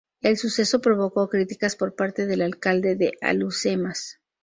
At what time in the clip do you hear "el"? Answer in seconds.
0.23-0.35